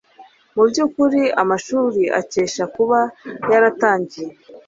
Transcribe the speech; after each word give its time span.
muby’ukuri 0.55 1.21
amashuri 1.41 2.03
akesha 2.21 2.63
kuba 2.75 2.99
yaratangiye 3.51 4.31